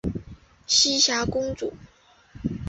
[0.65, 1.73] 栖霞公主。